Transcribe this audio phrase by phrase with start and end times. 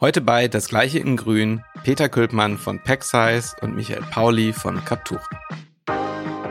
[0.00, 5.20] Heute bei Das Gleiche in Grün, Peter Külpmann von Packsize und Michael Pauli von Captur.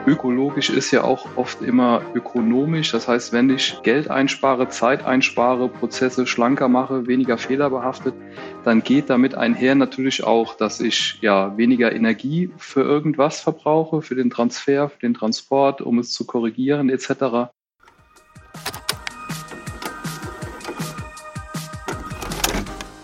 [0.06, 2.92] Ökologisch ist ja auch oft immer ökonomisch.
[2.92, 8.16] Das heißt, wenn ich Geld einspare, Zeit einspare, Prozesse schlanker mache, weniger fehlerbehaftet,
[8.66, 14.16] dann geht damit einher natürlich auch, dass ich ja weniger Energie für irgendwas verbrauche, für
[14.16, 17.50] den Transfer, für den Transport, um es zu korrigieren etc.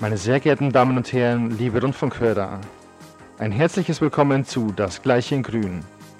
[0.03, 2.59] Meine sehr geehrten Damen und Herren, liebe Rundfunkhörer,
[3.37, 5.79] ein herzliches Willkommen zu Das Gleiche in Grün,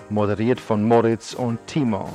[0.09, 2.07] moderiert von Moritz und Timo.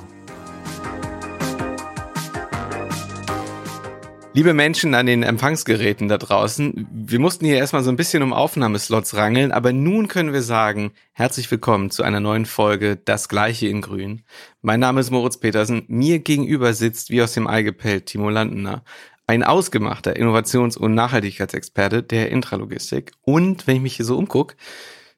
[4.32, 8.32] Liebe Menschen an den Empfangsgeräten da draußen, wir mussten hier erstmal so ein bisschen um
[8.32, 13.68] Aufnahmeslots rangeln, aber nun können wir sagen, herzlich willkommen zu einer neuen Folge Das Gleiche
[13.68, 14.22] in Grün.
[14.62, 18.84] Mein Name ist Moritz Petersen, mir gegenüber sitzt wie aus dem Ei gepellt Timo Landener,
[19.28, 23.12] ein ausgemachter Innovations- und Nachhaltigkeitsexperte der Intralogistik.
[23.20, 24.56] Und wenn ich mich hier so umgucke,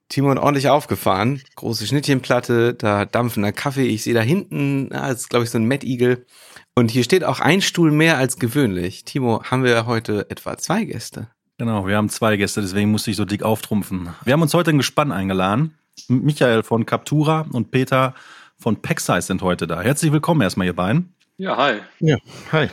[0.08, 3.86] Timon ordentlich aufgefahren, große Schnittchenplatte, da dampfender Kaffee.
[3.86, 6.26] Ich sehe da hinten, das ist glaube ich so ein Mad Eagle.
[6.74, 9.04] Und hier steht auch ein Stuhl mehr als gewöhnlich.
[9.04, 11.28] Timo, haben wir heute etwa zwei Gäste?
[11.58, 14.08] Genau, wir haben zwei Gäste, deswegen musste ich so dick auftrumpfen.
[14.24, 15.78] Wir haben uns heute ein Gespann eingeladen.
[16.08, 18.14] Michael von Captura und Peter
[18.58, 19.80] von Packsize sind heute da.
[19.80, 21.14] Herzlich willkommen erstmal, ihr beiden.
[21.36, 21.74] Ja, hi.
[22.00, 22.16] Ja,
[22.50, 22.68] hi.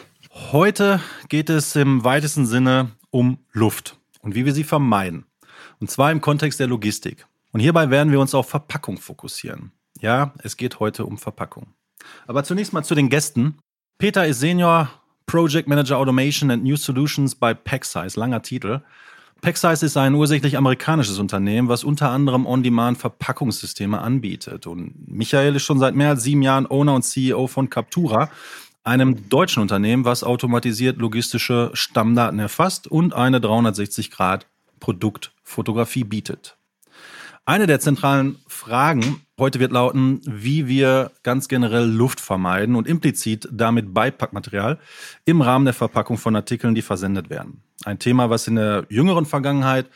[0.52, 5.26] Heute geht es im weitesten Sinne um Luft und wie wir sie vermeiden.
[5.82, 7.28] Und zwar im Kontext der Logistik.
[7.52, 9.74] Und hierbei werden wir uns auf Verpackung fokussieren.
[10.00, 11.74] Ja, es geht heute um Verpackung.
[12.28, 13.58] Aber zunächst mal zu den Gästen.
[13.98, 14.90] Peter ist Senior
[15.26, 18.82] Project Manager Automation and New Solutions bei Packsize, langer Titel.
[19.42, 24.66] Packsize ist ein ursächlich amerikanisches Unternehmen, was unter anderem On-Demand-Verpackungssysteme anbietet.
[24.66, 28.30] Und Michael ist schon seit mehr als sieben Jahren Owner und CEO von Captura,
[28.88, 36.56] einem deutschen Unternehmen, was automatisiert logistische Stammdaten erfasst und eine 360-Grad-Produktfotografie bietet.
[37.46, 43.50] Eine der zentralen Fragen heute wird lauten, wie wir ganz generell Luft vermeiden und implizit
[43.52, 44.80] damit Beipackmaterial
[45.26, 47.62] im Rahmen der Verpackung von Artikeln, die versendet werden.
[47.84, 49.90] Ein Thema, was in der jüngeren Vergangenheit,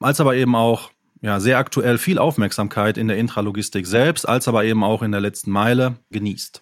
[0.00, 4.64] als aber eben auch ja, sehr aktuell viel Aufmerksamkeit in der Intralogistik selbst, als aber
[4.64, 6.60] eben auch in der letzten Meile genießt.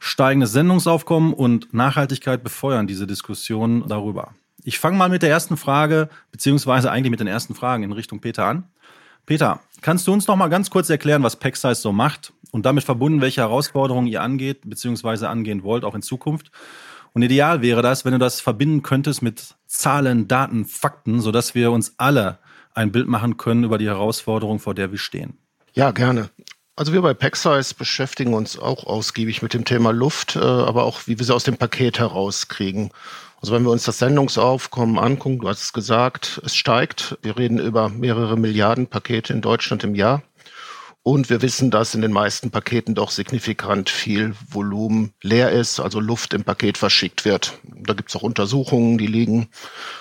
[0.00, 4.34] Steigendes Sendungsaufkommen und Nachhaltigkeit befeuern diese Diskussion darüber.
[4.64, 8.20] Ich fange mal mit der ersten Frage, beziehungsweise eigentlich mit den ersten Fragen in Richtung
[8.20, 8.64] Peter an.
[9.26, 12.84] Peter, kannst du uns noch mal ganz kurz erklären, was Packsize so macht und damit
[12.84, 16.50] verbunden, welche Herausforderungen ihr angeht, beziehungsweise angehen wollt, auch in Zukunft?
[17.12, 21.72] Und ideal wäre das, wenn du das verbinden könntest mit Zahlen, Daten, Fakten, sodass wir
[21.72, 22.38] uns alle
[22.72, 25.36] ein Bild machen können über die Herausforderung, vor der wir stehen.
[25.74, 26.30] Ja, gerne.
[26.76, 31.06] Also wir bei Packsize beschäftigen uns auch ausgiebig mit dem Thema Luft, äh, aber auch
[31.06, 32.90] wie wir sie aus dem Paket herauskriegen.
[33.40, 37.18] Also wenn wir uns das Sendungsaufkommen angucken, du hast es gesagt, es steigt.
[37.22, 40.22] Wir reden über mehrere Milliarden Pakete in Deutschland im Jahr.
[41.02, 45.98] Und wir wissen, dass in den meisten Paketen doch signifikant viel Volumen leer ist, also
[45.98, 47.58] Luft im Paket verschickt wird.
[47.62, 49.48] Da gibt es auch Untersuchungen, die liegen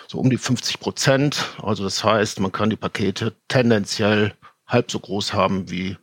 [0.10, 1.46] so um die 50 Prozent.
[1.64, 4.34] Also das heißt, man kann die Pakete tendenziell
[4.68, 5.98] halb so groß haben wie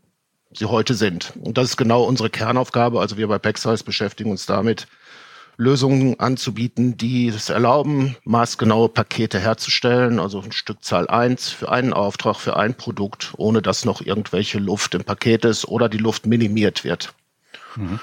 [0.58, 1.32] sie heute sind.
[1.40, 3.00] Und das ist genau unsere Kernaufgabe.
[3.00, 4.86] Also wir bei Packsize beschäftigen uns damit,
[5.58, 12.36] Lösungen anzubieten, die es erlauben, maßgenaue Pakete herzustellen, also ein Stückzahl eins für einen Auftrag,
[12.36, 16.84] für ein Produkt, ohne dass noch irgendwelche Luft im Paket ist oder die Luft minimiert
[16.84, 17.14] wird.
[17.76, 18.00] Mhm.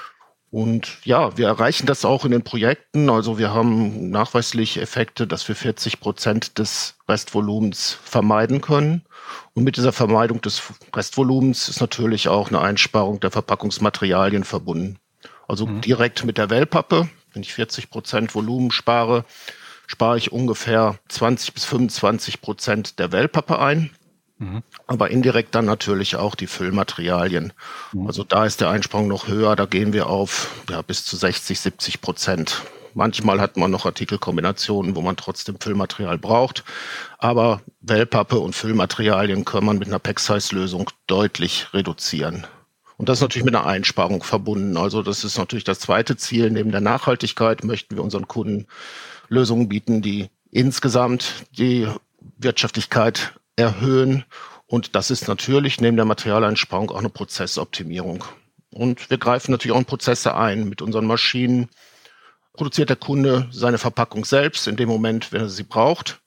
[0.54, 3.10] Und ja, wir erreichen das auch in den Projekten.
[3.10, 9.02] Also wir haben nachweislich Effekte, dass wir 40 Prozent des Restvolumens vermeiden können.
[9.54, 10.62] Und mit dieser Vermeidung des
[10.94, 15.00] Restvolumens ist natürlich auch eine Einsparung der Verpackungsmaterialien verbunden.
[15.48, 15.80] Also mhm.
[15.80, 19.24] direkt mit der Wellpappe, wenn ich 40 Prozent Volumen spare,
[19.88, 23.90] spare ich ungefähr 20 bis 25 Prozent der Wellpappe ein.
[24.44, 24.62] Mhm.
[24.86, 27.52] Aber indirekt dann natürlich auch die Füllmaterialien.
[27.92, 28.06] Mhm.
[28.06, 31.58] Also da ist der Einsprung noch höher, da gehen wir auf ja, bis zu 60,
[31.58, 32.62] 70 Prozent.
[32.96, 36.62] Manchmal hat man noch Artikelkombinationen, wo man trotzdem Füllmaterial braucht.
[37.18, 42.46] Aber Wellpappe und Füllmaterialien kann man mit einer Pack-Size-Lösung deutlich reduzieren.
[42.96, 44.76] Und das ist natürlich mit einer Einsparung verbunden.
[44.76, 46.50] Also das ist natürlich das zweite Ziel.
[46.50, 48.66] Neben der Nachhaltigkeit möchten wir unseren Kunden
[49.28, 51.88] Lösungen bieten, die insgesamt die
[52.38, 54.24] Wirtschaftlichkeit erhöhen.
[54.66, 58.24] Und das ist natürlich neben der Materialeinsparung auch eine Prozessoptimierung.
[58.70, 61.68] Und wir greifen natürlich auch in Prozesse ein mit unseren Maschinen,
[62.54, 66.20] produziert der Kunde seine Verpackung selbst in dem Moment, wenn er sie braucht.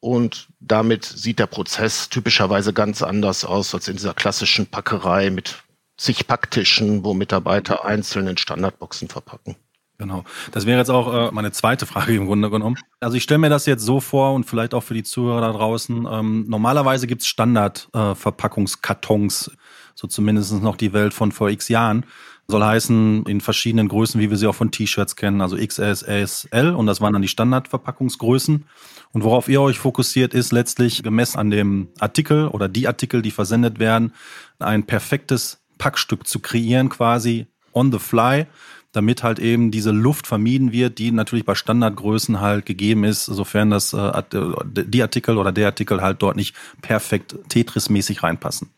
[0.00, 5.62] Und damit sieht der Prozess typischerweise ganz anders aus als in dieser klassischen Packerei mit
[5.96, 9.56] zig Packtischen, wo Mitarbeiter einzeln in Standardboxen verpacken.
[9.98, 10.24] Genau.
[10.50, 12.76] Das wäre jetzt auch äh, meine zweite Frage im Grunde genommen.
[13.00, 15.52] Also ich stelle mir das jetzt so vor und vielleicht auch für die Zuhörer da
[15.52, 16.08] draußen.
[16.10, 19.52] Ähm, normalerweise gibt's Standard-Verpackungskartons, äh,
[19.94, 22.06] so zumindest noch die Welt von vor x Jahren.
[22.46, 26.46] Soll heißen, in verschiedenen Größen, wie wir sie auch von T-Shirts kennen, also XS, S,
[26.50, 28.66] L und das waren dann die Standardverpackungsgrößen.
[29.12, 33.30] Und worauf ihr euch fokussiert, ist letztlich gemessen an dem Artikel oder die Artikel, die
[33.30, 34.12] versendet werden,
[34.58, 38.46] ein perfektes Packstück zu kreieren, quasi on the fly,
[38.94, 43.70] damit halt eben diese Luft vermieden wird, die natürlich bei Standardgrößen halt gegeben ist, sofern
[43.70, 48.70] das äh, die Artikel oder der Artikel halt dort nicht perfekt Tetris-mäßig reinpassen.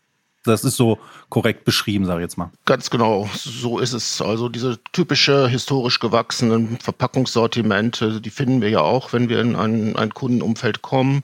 [0.47, 0.99] Das ist so
[1.29, 2.51] korrekt beschrieben, sage ich jetzt mal.
[2.65, 4.21] Ganz genau, so ist es.
[4.21, 9.95] Also diese typische historisch gewachsenen Verpackungssortimente, die finden wir ja auch, wenn wir in ein,
[9.95, 11.23] ein Kundenumfeld kommen.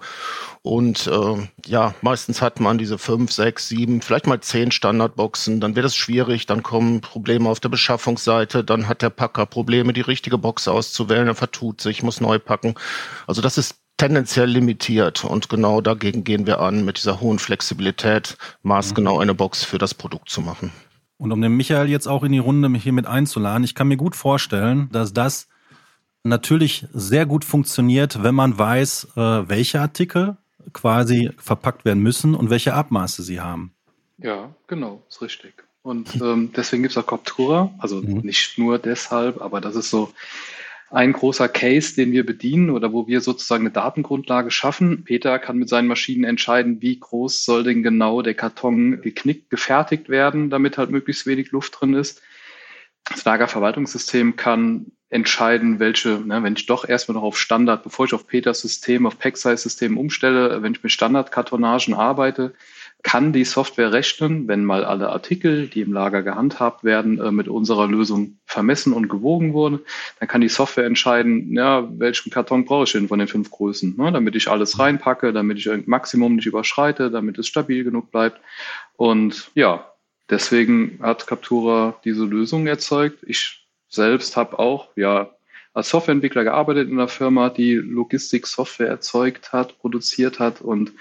[0.62, 5.60] Und äh, ja, meistens hat man diese fünf, sechs, sieben, vielleicht mal zehn Standardboxen.
[5.60, 9.92] Dann wird es schwierig, dann kommen Probleme auf der Beschaffungsseite, dann hat der Packer Probleme,
[9.92, 12.76] die richtige Box auszuwählen, er vertut sich, muss neu packen.
[13.28, 18.38] Also das ist tendenziell limitiert und genau dagegen gehen wir an, mit dieser hohen Flexibilität
[18.64, 20.72] maßgenau eine Box für das Produkt zu machen.
[21.18, 23.98] Und um den Michael jetzt auch in die Runde hier mit einzuladen, ich kann mir
[23.98, 25.48] gut vorstellen, dass das
[26.24, 30.38] natürlich sehr gut funktioniert, wenn man weiß, äh, welche Artikel
[30.72, 33.74] quasi verpackt werden müssen und welche Abmaße sie haben.
[34.18, 35.64] Ja, genau, ist richtig.
[35.82, 38.20] Und ähm, deswegen gibt es auch Captura, also mhm.
[38.20, 40.14] nicht nur deshalb, aber das ist so
[40.94, 45.04] ein großer Case, den wir bedienen oder wo wir sozusagen eine Datengrundlage schaffen.
[45.04, 50.08] Peter kann mit seinen Maschinen entscheiden, wie groß soll denn genau der Karton geknickt, gefertigt
[50.08, 52.22] werden, damit halt möglichst wenig Luft drin ist.
[53.06, 58.14] Das Lagerverwaltungssystem kann entscheiden, welche, ne, wenn ich doch erstmal noch auf Standard, bevor ich
[58.14, 62.54] auf Peters System, auf Pack-Size-System umstelle, wenn ich mit Standardkartonagen arbeite,
[63.04, 67.50] kann die Software rechnen, wenn mal alle Artikel, die im Lager gehandhabt werden, äh, mit
[67.50, 69.80] unserer Lösung vermessen und gewogen wurden,
[70.20, 73.96] dann kann die Software entscheiden, ja, welchen Karton brauche ich denn von den fünf Größen,
[73.98, 78.10] ne, damit ich alles reinpacke, damit ich ein Maximum nicht überschreite, damit es stabil genug
[78.10, 78.40] bleibt.
[78.96, 79.92] Und ja,
[80.30, 83.20] deswegen hat Captura diese Lösung erzeugt.
[83.28, 85.30] Ich selbst habe auch, ja,
[85.74, 90.92] als Softwareentwickler gearbeitet in einer Firma, die Logistik-Software erzeugt hat, produziert hat und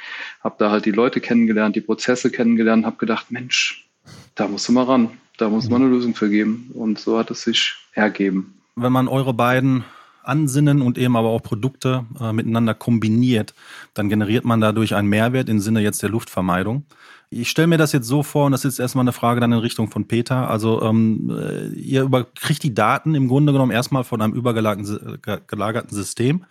[0.42, 3.86] habe da halt die Leute kennengelernt, die Prozesse kennengelernt, habe gedacht, Mensch,
[4.34, 7.30] da musst du mal ran, da muss man eine Lösung für geben und so hat
[7.30, 8.58] es sich ergeben.
[8.74, 9.84] Wenn man eure beiden
[10.24, 13.54] Ansinnen und eben aber auch Produkte äh, miteinander kombiniert,
[13.94, 16.84] dann generiert man dadurch einen Mehrwert im Sinne jetzt der Luftvermeidung.
[17.30, 19.58] Ich stelle mir das jetzt so vor, und das ist erstmal eine Frage dann in
[19.58, 20.50] Richtung von Peter.
[20.50, 25.96] Also ähm, äh, ihr über, kriegt die Daten im Grunde genommen erstmal von einem übergelagerten
[25.96, 26.44] System,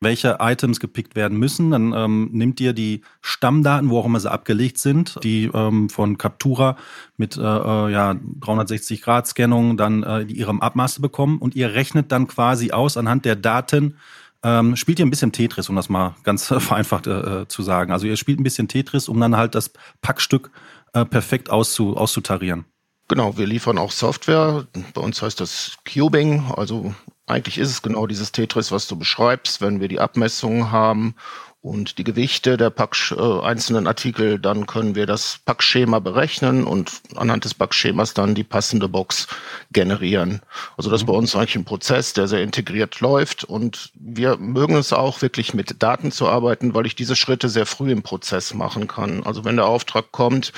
[0.00, 1.70] welche Items gepickt werden müssen.
[1.70, 6.18] Dann ähm, nimmt ihr die Stammdaten, wo auch immer sie abgelegt sind, die ähm, von
[6.18, 6.76] Captura
[7.16, 12.12] mit äh, äh ja, 360 Grad Scannung dann äh, ihrem Abmaße bekommen und ihr rechnet
[12.12, 13.96] dann quasi aus anhand der Daten,
[14.42, 17.90] ähm, spielt ihr ein bisschen Tetris, um das mal ganz vereinfacht äh, zu sagen.
[17.90, 19.72] Also ihr spielt ein bisschen Tetris, um dann halt das
[20.02, 20.50] Packstück
[20.92, 22.64] äh, perfekt auszu, auszutarieren.
[23.08, 24.66] Genau, wir liefern auch Software.
[24.94, 26.52] Bei uns heißt das Cubing.
[26.56, 26.94] Also
[27.26, 31.16] eigentlich ist es genau dieses Tetris, was du beschreibst, wenn wir die Abmessungen haben
[31.60, 36.92] und die Gewichte der Pack, äh, einzelnen Artikel, dann können wir das Packschema berechnen und
[37.16, 39.26] anhand des Packschemas dann die passende Box
[39.72, 40.42] generieren.
[40.76, 44.76] Also das ist bei uns eigentlich ein Prozess, der sehr integriert läuft und wir mögen
[44.76, 48.54] es auch wirklich mit Daten zu arbeiten, weil ich diese Schritte sehr früh im Prozess
[48.54, 49.24] machen kann.
[49.24, 50.52] Also wenn der Auftrag kommt,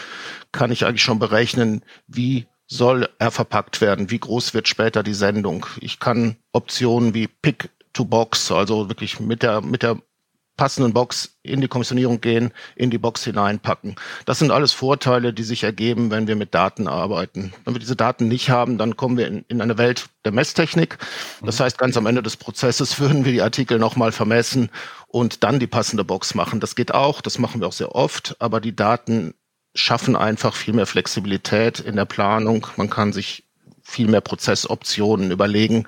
[0.52, 5.14] kann ich eigentlich schon berechnen, wie soll er verpackt werden, wie groß wird später die
[5.14, 5.66] Sendung.
[5.80, 9.96] Ich kann Optionen wie Pick to Box, also wirklich mit der, mit der
[10.58, 13.94] passenden Box in die Kommissionierung gehen, in die Box hineinpacken.
[14.26, 17.54] Das sind alles Vorteile, die sich ergeben, wenn wir mit Daten arbeiten.
[17.64, 20.98] Wenn wir diese Daten nicht haben, dann kommen wir in, in eine Welt der Messtechnik.
[21.42, 24.68] Das heißt, ganz am Ende des Prozesses würden wir die Artikel nochmal vermessen
[25.06, 26.60] und dann die passende Box machen.
[26.60, 29.34] Das geht auch, das machen wir auch sehr oft, aber die Daten
[29.78, 32.66] schaffen einfach viel mehr Flexibilität in der Planung.
[32.76, 33.44] Man kann sich
[33.82, 35.86] viel mehr Prozessoptionen überlegen,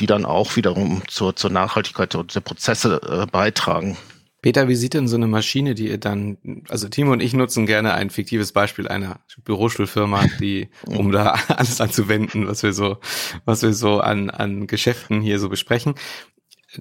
[0.00, 3.98] die dann auch wiederum zur, zur Nachhaltigkeit der Prozesse äh, beitragen.
[4.40, 6.36] Peter, wie sieht denn so eine Maschine, die ihr dann,
[6.68, 11.80] also Timo und ich nutzen gerne ein fiktives Beispiel einer Bürostuhlfirma, die, um da alles
[11.80, 12.96] anzuwenden, was wir so,
[13.44, 15.94] was wir so an, an Geschäften hier so besprechen.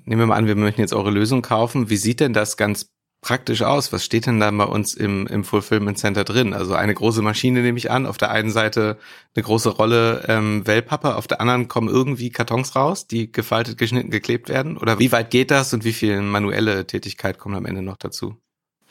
[0.06, 1.89] Nehmen wir mal an, wir möchten jetzt eure Lösung kaufen.
[1.89, 2.89] Wie sieht denn das ganz
[3.22, 3.94] praktisch aus?
[3.94, 6.54] Was steht denn da bei uns im, im Fulfillment Center drin?
[6.54, 8.98] Also eine große Maschine nehme ich an, auf der einen Seite
[9.36, 14.10] eine große Rolle ähm, Wellpappe, auf der anderen kommen irgendwie Kartons raus, die gefaltet, geschnitten,
[14.10, 14.78] geklebt werden?
[14.78, 18.38] Oder wie weit geht das und wie viel manuelle Tätigkeit kommt am Ende noch dazu?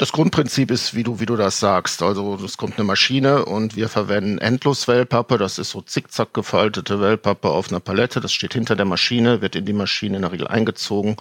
[0.01, 2.03] Das Grundprinzip ist, wie du, wie du das sagst.
[2.03, 5.37] Also es kommt eine Maschine und wir verwenden Endlos-Wellpappe.
[5.37, 8.23] Das ist so zickzack gefaltete Wellpappe auf einer Palette.
[8.23, 11.17] Das steht hinter der Maschine, wird in die Maschine in der Regel eingezogen.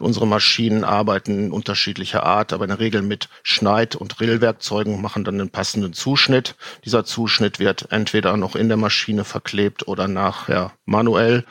[0.00, 5.38] Unsere Maschinen arbeiten unterschiedlicher Art, aber in der Regel mit Schneid- und Drillwerkzeugen, machen dann
[5.38, 6.56] den passenden Zuschnitt.
[6.84, 11.44] Dieser Zuschnitt wird entweder noch in der Maschine verklebt oder nachher manuell.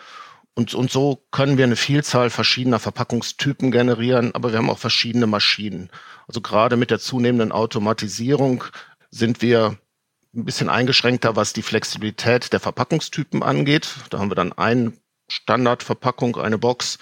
[0.55, 5.27] Und, und so können wir eine Vielzahl verschiedener Verpackungstypen generieren, aber wir haben auch verschiedene
[5.27, 5.89] Maschinen.
[6.27, 8.63] Also gerade mit der zunehmenden Automatisierung
[9.11, 9.77] sind wir
[10.35, 13.95] ein bisschen eingeschränkter, was die Flexibilität der Verpackungstypen angeht.
[14.09, 14.93] Da haben wir dann eine
[15.29, 16.97] Standardverpackung, eine Box,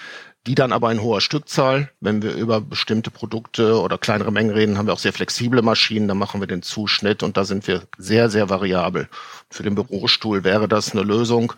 [0.48, 1.92] die dann aber in hoher Stückzahl.
[2.00, 6.08] Wenn wir über bestimmte Produkte oder kleinere Mengen reden, haben wir auch sehr flexible Maschinen.
[6.08, 9.10] Da machen wir den Zuschnitt und da sind wir sehr, sehr variabel.
[9.50, 11.54] Für den Bürostuhl wäre das eine Lösung,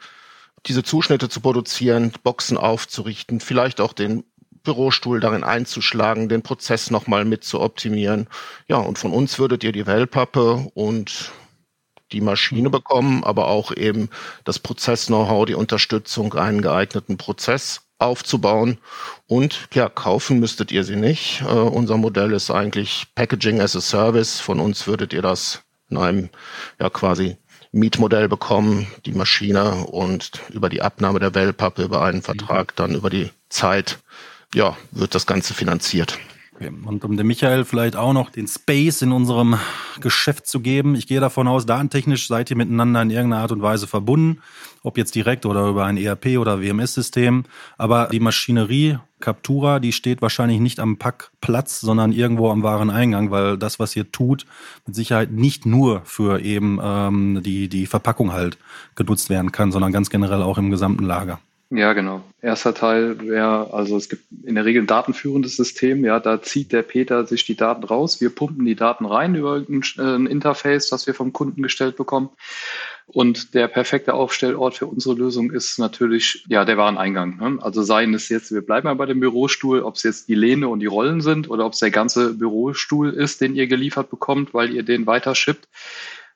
[0.66, 4.24] diese Zuschnitte zu produzieren, Boxen aufzurichten, vielleicht auch den
[4.64, 8.28] Bürostuhl darin einzuschlagen, den Prozess nochmal mit zu optimieren.
[8.68, 11.32] Ja, und von uns würdet ihr die Wellpappe und
[12.12, 14.10] die Maschine bekommen, aber auch eben
[14.44, 18.80] das Prozess-Know-how, die Unterstützung, einen geeigneten Prozess aufzubauen.
[19.28, 21.42] Und ja, kaufen müsstet ihr sie nicht.
[21.42, 24.40] Äh, unser Modell ist eigentlich Packaging as a Service.
[24.40, 26.30] Von uns würdet ihr das in einem
[26.80, 27.38] ja quasi
[27.72, 33.12] Mietmodell bekommen, die Maschine und über die Abnahme der Wellpappe, über einen Vertrag, dann über
[33.12, 34.00] die Zeit,
[34.56, 36.18] ja, wird das Ganze finanziert.
[36.60, 39.58] Und um dem Michael vielleicht auch noch den Space in unserem
[40.02, 40.96] Geschäft zu geben.
[40.96, 44.42] Ich gehe davon aus, datentechnisch seid ihr miteinander in irgendeiner Art und Weise verbunden,
[44.84, 47.46] ob jetzt direkt oder über ein ERP oder WMS-System.
[47.78, 53.58] Aber die Maschinerie Captura, die steht wahrscheinlich nicht am Packplatz, sondern irgendwo am Wareneingang, weil
[53.58, 54.46] das, was ihr tut,
[54.86, 58.58] mit Sicherheit nicht nur für eben ähm, die, die Verpackung halt
[58.96, 61.40] genutzt werden kann, sondern ganz generell auch im gesamten Lager.
[61.72, 62.24] Ja, genau.
[62.42, 66.72] Erster Teil wäre, also es gibt in der Regel ein datenführendes System, ja, da zieht
[66.72, 70.26] der Peter sich die Daten raus, wir pumpen die Daten rein über ein, äh, ein
[70.26, 72.30] Interface, das wir vom Kunden gestellt bekommen.
[73.06, 77.38] Und der perfekte Aufstellort für unsere Lösung ist natürlich ja der Wareneingang.
[77.38, 77.60] Ne?
[77.62, 80.70] Also seien es jetzt, wir bleiben mal bei dem Bürostuhl, ob es jetzt die Lehne
[80.70, 84.56] und die Rollen sind oder ob es der ganze Bürostuhl ist, den ihr geliefert bekommt,
[84.56, 85.68] weil ihr den weiterschippt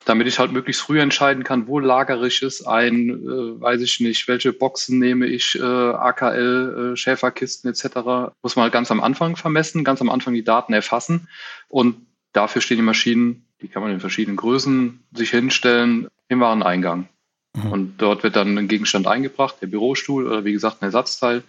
[0.04, 4.00] damit ich halt möglichst früh entscheiden kann, wo lagere ich es ein, äh, weiß ich
[4.00, 8.32] nicht, welche Boxen nehme ich, äh, AKL, äh, Schäferkisten etc.
[8.42, 11.28] Muss man halt ganz am Anfang vermessen, ganz am Anfang die Daten erfassen
[11.68, 11.96] und
[12.32, 17.08] dafür stehen die Maschinen, die kann man in verschiedenen Größen sich hinstellen, im Wareneingang.
[17.54, 17.72] Mhm.
[17.72, 21.42] Und dort wird dann ein Gegenstand eingebracht, der Bürostuhl oder wie gesagt ein Ersatzteil.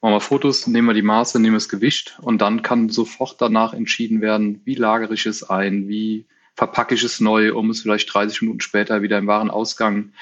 [0.00, 3.40] Machen wir Fotos, nehmen wir die Maße, nehmen wir das Gewicht und dann kann sofort
[3.40, 7.82] danach entschieden werden, wie lagere ich es ein, wie verpacke ich es neu, um es
[7.82, 10.12] vielleicht 30 Minuten später wieder im Warenausgang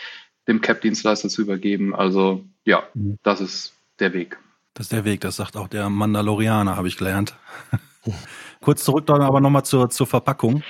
[0.49, 1.95] dem Cap-Dienstleister zu übergeben.
[1.95, 3.19] Also ja, mhm.
[3.23, 4.39] das ist der Weg.
[4.75, 7.35] Das ist der Weg, das sagt auch der Mandalorianer, habe ich gelernt.
[8.61, 10.63] kurz zurück dann aber nochmal zur, zur Verpackung.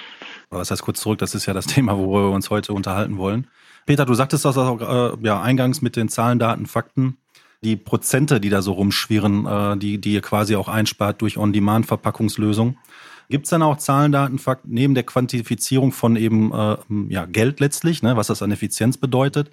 [0.48, 1.18] Was heißt kurz zurück?
[1.18, 3.46] Das ist ja das Thema, worüber wir uns heute unterhalten wollen.
[3.86, 7.16] Peter, du sagtest das auch äh, ja, eingangs mit den Zahlen, Daten, Fakten.
[7.62, 12.78] Die Prozente, die da so rumschwirren, äh, die, die ihr quasi auch einspart durch On-Demand-Verpackungslösungen.
[13.30, 16.76] Gibt es dann auch Zahlen, Daten, Fakten neben der Quantifizierung von eben äh,
[17.08, 19.50] ja, Geld letztlich, ne, was das an Effizienz bedeutet,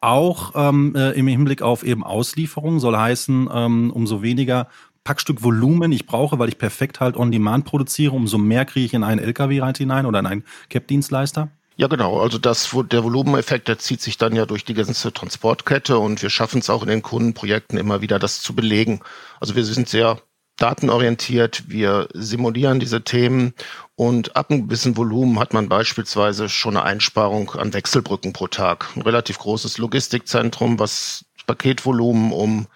[0.00, 4.68] auch ähm, äh, im Hinblick auf eben Auslieferung soll heißen, ähm, umso weniger
[5.02, 8.94] Packstück Volumen ich brauche, weil ich perfekt halt on demand produziere, umso mehr kriege ich
[8.94, 11.48] in einen LKW rein hinein oder in einen Cap-Dienstleister?
[11.76, 12.20] Ja, genau.
[12.20, 16.30] Also das, der Volumeneffekt, der zieht sich dann ja durch die ganze Transportkette und wir
[16.30, 19.00] schaffen es auch in den Kundenprojekten immer wieder, das zu belegen.
[19.40, 20.18] Also wir sind sehr
[20.56, 23.54] datenorientiert, wir simulieren diese Themen
[23.94, 28.88] und ab einem gewissen Volumen hat man beispielsweise schon eine Einsparung an Wechselbrücken pro Tag.
[28.96, 32.66] Ein relativ großes Logistikzentrum, was Paketvolumen um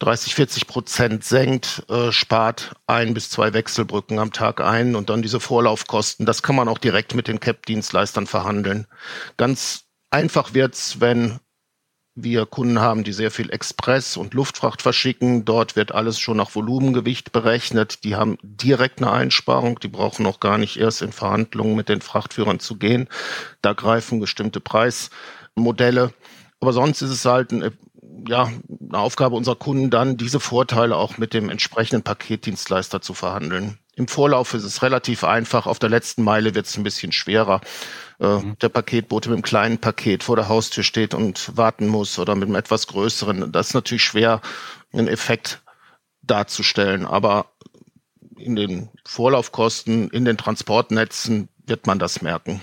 [0.00, 5.20] 30, 40 Prozent senkt, äh, spart ein bis zwei Wechselbrücken am Tag ein und dann
[5.20, 6.24] diese Vorlaufkosten.
[6.24, 8.86] Das kann man auch direkt mit den CAP-Dienstleistern verhandeln.
[9.36, 11.38] Ganz einfach wird's, wenn
[12.14, 15.44] wir Kunden haben, die sehr viel Express und Luftfracht verschicken.
[15.44, 18.04] Dort wird alles schon nach Volumengewicht berechnet.
[18.04, 19.78] Die haben direkt eine Einsparung.
[19.80, 23.08] Die brauchen noch gar nicht erst in Verhandlungen mit den Frachtführern zu gehen.
[23.62, 26.12] Da greifen bestimmte Preismodelle.
[26.60, 27.70] Aber sonst ist es halt ein,
[28.26, 33.78] ja, eine Aufgabe unserer Kunden dann, diese Vorteile auch mit dem entsprechenden Paketdienstleister zu verhandeln.
[34.00, 35.66] Im Vorlauf ist es relativ einfach.
[35.66, 37.60] Auf der letzten Meile wird es ein bisschen schwerer
[38.18, 38.56] äh, mhm.
[38.58, 42.48] der Paketbote mit einem kleinen Paket vor der Haustür steht und warten muss oder mit
[42.48, 43.52] einem etwas größeren.
[43.52, 44.40] Das ist natürlich schwer,
[44.94, 45.60] einen Effekt
[46.22, 47.04] darzustellen.
[47.04, 47.52] Aber
[48.38, 52.62] in den Vorlaufkosten, in den Transportnetzen wird man das merken.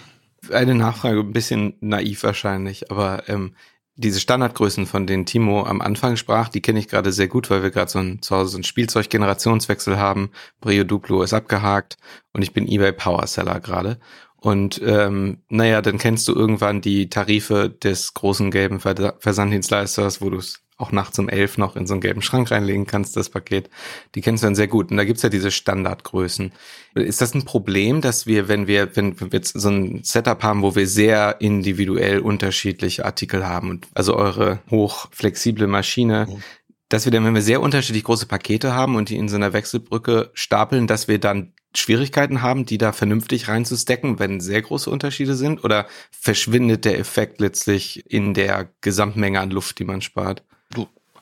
[0.51, 3.53] Eine Nachfrage, ein bisschen naiv wahrscheinlich, aber ähm,
[4.00, 7.63] Diese Standardgrößen, von denen Timo am Anfang sprach, die kenne ich gerade sehr gut, weil
[7.63, 10.30] wir gerade so ein, zu Hause so einen Spielzeuggenerationswechsel haben.
[10.62, 11.98] Brio Duplo ist abgehakt
[12.32, 14.00] und ich bin eBay Power Seller gerade.
[14.36, 20.38] Und ähm, naja, dann kennst du irgendwann die Tarife des großen gelben Versanddienstleisters, wo du
[20.38, 23.69] es auch nachts um elf noch in so einen gelben Schrank reinlegen kannst, das Paket.
[24.15, 24.91] Die kennst du dann sehr gut.
[24.91, 26.51] Und da gibt's ja diese Standardgrößen.
[26.93, 30.62] Ist das ein Problem, dass wir, wenn wir, wenn wir jetzt so ein Setup haben,
[30.62, 36.43] wo wir sehr individuell unterschiedliche Artikel haben und also eure hochflexible Maschine, mhm.
[36.89, 39.53] dass wir dann, wenn wir sehr unterschiedlich große Pakete haben und die in so einer
[39.53, 45.36] Wechselbrücke stapeln, dass wir dann Schwierigkeiten haben, die da vernünftig reinzustecken, wenn sehr große Unterschiede
[45.36, 45.63] sind?
[45.63, 50.43] Oder verschwindet der Effekt letztlich in der Gesamtmenge an Luft, die man spart?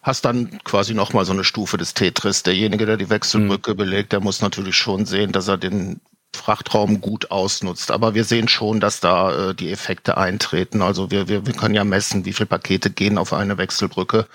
[0.06, 2.44] Hast dann quasi nochmal so eine Stufe des Tetris.
[2.44, 3.78] Derjenige, der die Wechselbrücke mhm.
[3.78, 6.00] belegt, der muss natürlich schon sehen, dass er den
[6.32, 7.90] Frachtraum gut ausnutzt.
[7.90, 10.84] Aber wir sehen schon, dass da äh, die Effekte eintreten.
[10.84, 14.28] Also wir, wir, wir können ja messen, wie viele Pakete gehen auf eine Wechselbrücke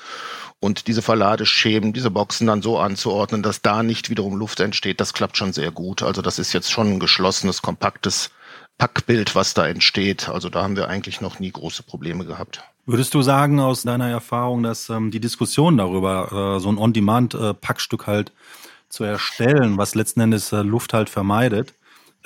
[0.58, 5.12] und diese Verladeschemen, diese Boxen dann so anzuordnen, dass da nicht wiederum Luft entsteht, das
[5.12, 6.02] klappt schon sehr gut.
[6.02, 8.30] Also das ist jetzt schon ein geschlossenes, kompaktes
[8.76, 10.28] Packbild, was da entsteht.
[10.28, 12.64] Also da haben wir eigentlich noch nie große Probleme gehabt.
[12.86, 18.02] Würdest du sagen aus deiner Erfahrung, dass ähm, die Diskussion darüber, äh, so ein On-Demand-Packstück
[18.02, 18.32] äh, halt
[18.88, 21.74] zu erstellen, was letzten Endes äh, Luft halt vermeidet,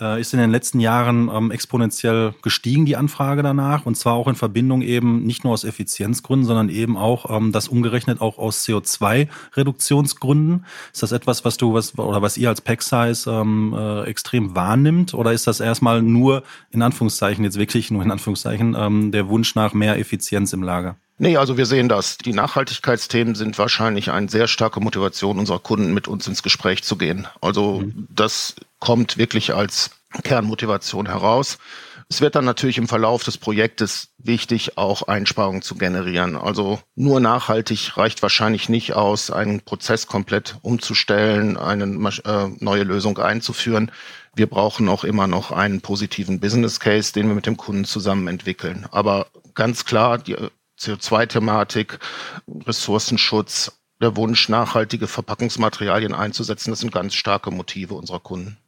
[0.00, 3.86] äh, ist in den letzten Jahren ähm, exponentiell gestiegen, die Anfrage danach.
[3.86, 7.68] Und zwar auch in Verbindung eben nicht nur aus Effizienzgründen, sondern eben auch ähm, das
[7.68, 10.64] umgerechnet auch aus CO2-Reduktionsgründen.
[10.92, 15.14] Ist das etwas, was du, was oder was ihr als Pack-Size ähm, äh, extrem wahrnimmt?
[15.14, 19.54] Oder ist das erstmal nur, in Anführungszeichen, jetzt wirklich nur in Anführungszeichen, ähm, der Wunsch
[19.54, 20.96] nach mehr Effizienz im Lager?
[21.16, 22.18] Nee, also wir sehen das.
[22.18, 26.96] Die Nachhaltigkeitsthemen sind wahrscheinlich eine sehr starke Motivation unserer Kunden, mit uns ins Gespräch zu
[26.96, 27.28] gehen.
[27.40, 28.08] Also mhm.
[28.10, 29.90] das kommt wirklich als
[30.22, 31.58] Kernmotivation heraus.
[32.08, 36.36] Es wird dann natürlich im Verlauf des Projektes wichtig, auch Einsparungen zu generieren.
[36.36, 41.84] Also nur nachhaltig reicht wahrscheinlich nicht aus, einen Prozess komplett umzustellen, eine
[42.24, 43.90] äh, neue Lösung einzuführen.
[44.36, 48.28] Wir brauchen auch immer noch einen positiven Business Case, den wir mit dem Kunden zusammen
[48.28, 48.86] entwickeln.
[48.90, 50.36] Aber ganz klar, die
[50.78, 51.98] CO2-Thematik,
[52.66, 58.58] Ressourcenschutz, der Wunsch, nachhaltige Verpackungsmaterialien einzusetzen, das sind ganz starke Motive unserer Kunden.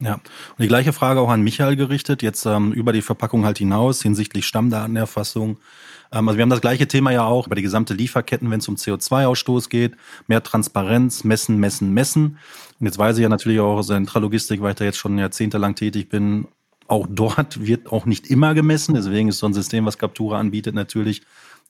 [0.00, 3.58] Ja, und die gleiche Frage auch an Michael gerichtet, jetzt ähm, über die Verpackung halt
[3.58, 5.58] hinaus hinsichtlich Stammdatenerfassung.
[6.12, 8.68] Ähm, also wir haben das gleiche Thema ja auch über die gesamte Lieferketten, wenn es
[8.68, 9.94] um CO2-Ausstoß geht,
[10.26, 12.38] mehr Transparenz, messen, messen, messen.
[12.80, 15.16] Und jetzt weiß ich ja natürlich auch aus der Intralogistik, weil ich da jetzt schon
[15.16, 16.48] jahrzehntelang tätig bin,
[16.88, 18.94] auch dort wird auch nicht immer gemessen.
[18.94, 21.22] Deswegen ist so ein System, was Captura anbietet, natürlich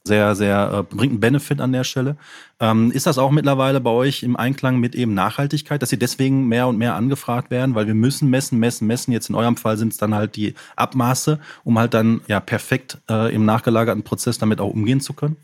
[0.06, 2.16] sehr, sehr, äh, bringt einen Benefit an der Stelle.
[2.60, 6.46] Ähm, ist das auch mittlerweile bei euch im Einklang mit eben Nachhaltigkeit, dass sie deswegen
[6.46, 7.74] mehr und mehr angefragt werden?
[7.74, 9.12] Weil wir müssen messen, messen, messen.
[9.12, 12.98] Jetzt in eurem Fall sind es dann halt die Abmaße, um halt dann ja perfekt
[13.08, 15.36] äh, im nachgelagerten Prozess damit auch umgehen zu können?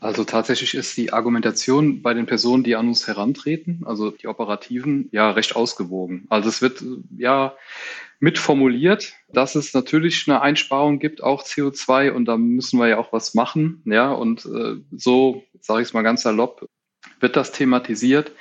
[0.00, 5.08] Also tatsächlich ist die Argumentation bei den Personen, die an uns herantreten, also die Operativen,
[5.12, 6.26] ja recht ausgewogen.
[6.28, 6.84] Also es wird
[7.16, 7.54] ja
[8.20, 13.12] mitformuliert, dass es natürlich eine Einsparung gibt, auch CO2, und da müssen wir ja auch
[13.12, 13.82] was machen.
[13.86, 16.68] Ja, und äh, so, sage ich es mal ganz salopp,
[17.20, 18.32] wird das thematisiert.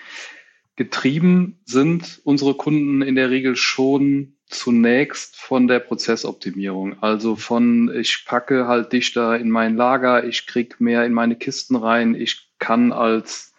[0.76, 7.02] Getrieben sind unsere Kunden in der Regel schon zunächst von der Prozessoptimierung.
[7.02, 11.76] Also von, ich packe halt dichter in mein Lager, ich krieg mehr in meine Kisten
[11.76, 13.53] rein, ich kann als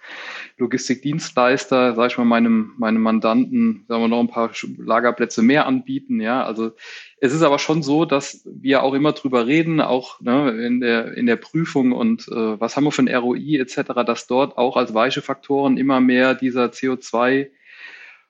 [0.57, 6.21] Logistikdienstleister, sage ich mal, meinem, meinem Mandanten, sagen wir noch ein paar Lagerplätze mehr anbieten.
[6.21, 6.73] Ja, also
[7.19, 11.17] es ist aber schon so, dass wir auch immer drüber reden, auch ne, in der
[11.17, 14.77] in der Prüfung und äh, was haben wir für ein ROI etc., dass dort auch
[14.77, 17.51] als weiche Faktoren immer mehr dieser CO2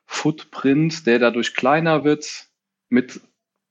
[0.07, 2.47] Footprint, der dadurch kleiner wird,
[2.89, 3.21] mit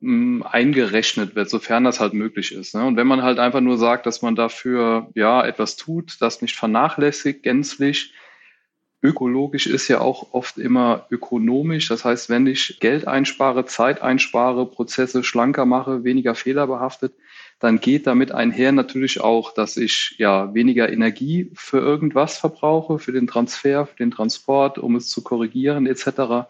[0.01, 2.75] mh, eingerechnet wird, sofern das halt möglich ist.
[2.75, 2.85] Ne?
[2.85, 6.55] Und wenn man halt einfach nur sagt, dass man dafür ja etwas tut, das nicht
[6.55, 8.13] vernachlässigt gänzlich,
[9.03, 11.89] ökologisch ist ja auch oft immer ökonomisch.
[11.89, 17.13] Das heißt, wenn ich Geld einspare, Zeit einspare, Prozesse schlanker mache, weniger fehlerbehaftet,
[17.59, 23.11] dann geht damit einher natürlich auch, dass ich ja weniger Energie für irgendwas verbrauche, für
[23.11, 26.47] den Transfer, für den Transport, um es zu korrigieren etc.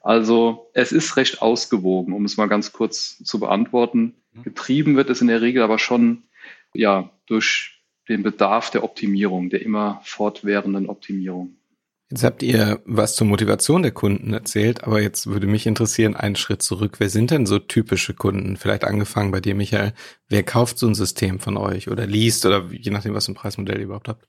[0.00, 4.14] Also es ist recht ausgewogen, um es mal ganz kurz zu beantworten.
[4.32, 4.42] Mhm.
[4.42, 6.24] Getrieben wird es in der Regel aber schon
[6.74, 11.56] ja durch den Bedarf der Optimierung, der immer fortwährenden Optimierung.
[12.12, 16.36] Jetzt habt ihr was zur Motivation der Kunden erzählt, aber jetzt würde mich interessieren, einen
[16.36, 16.96] Schritt zurück.
[16.98, 18.58] Wer sind denn so typische Kunden?
[18.58, 19.94] Vielleicht angefangen bei dir, Michael.
[20.28, 23.34] Wer kauft so ein System von euch oder liest oder je nachdem, was für ein
[23.34, 24.28] Preismodell ihr überhaupt habt?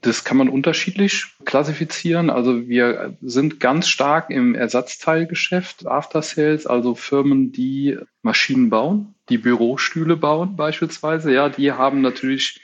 [0.00, 2.28] Das kann man unterschiedlich klassifizieren.
[2.28, 9.38] Also wir sind ganz stark im Ersatzteilgeschäft, After Sales, also Firmen, die Maschinen bauen, die
[9.38, 11.32] Bürostühle bauen beispielsweise.
[11.32, 12.60] Ja, die haben natürlich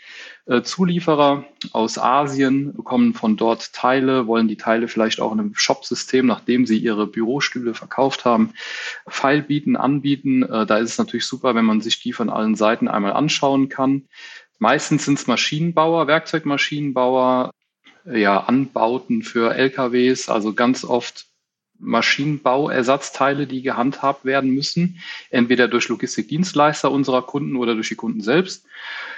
[0.62, 6.24] Zulieferer aus Asien, bekommen von dort Teile, wollen die Teile vielleicht auch in einem Shop-System,
[6.26, 8.52] nachdem sie ihre Bürostühle verkauft haben,
[9.08, 10.44] Feil bieten, anbieten.
[10.44, 13.68] Äh, da ist es natürlich super, wenn man sich die von allen Seiten einmal anschauen
[13.68, 14.08] kann.
[14.58, 17.50] Meistens sind es Maschinenbauer, Werkzeugmaschinenbauer,
[18.04, 21.26] ja, Anbauten für LKWs, also ganz oft
[21.78, 28.64] Maschinenbauersatzteile, die gehandhabt werden müssen, entweder durch Logistikdienstleister unserer Kunden oder durch die Kunden selbst.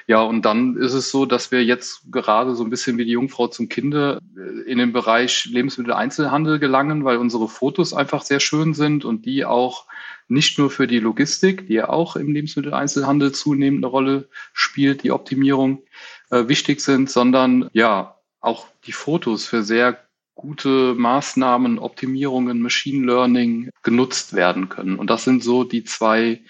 [0.08, 3.12] Ja, und dann ist es so, dass wir jetzt gerade so ein bisschen wie die
[3.12, 8.72] Jungfrau zum Kinde äh, in den Bereich Lebensmitteleinzelhandel gelangen, weil unsere Fotos einfach sehr schön
[8.72, 9.84] sind und die auch
[10.26, 15.12] nicht nur für die Logistik, die ja auch im Lebensmitteleinzelhandel zunehmend eine Rolle spielt, die
[15.12, 15.82] Optimierung
[16.30, 20.07] äh, wichtig sind, sondern ja, auch die Fotos für sehr
[20.38, 24.96] gute Maßnahmen, Optimierungen, Machine Learning genutzt werden können.
[24.96, 26.40] Und das sind so die zwei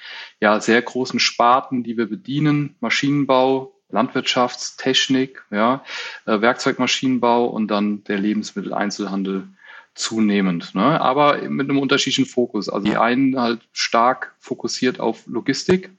[0.41, 2.77] ja, sehr großen Sparten, die wir bedienen.
[2.81, 5.83] Maschinenbau, Landwirtschaftstechnik, ja,
[6.27, 9.49] äh, Werkzeugmaschinenbau und dann der Lebensmitteleinzelhandel
[9.95, 10.75] zunehmend.
[10.75, 11.01] Ne?
[11.01, 12.69] Aber mit einem unterschiedlichen Fokus.
[12.69, 15.91] Also die einen halt stark fokussiert auf Logistik,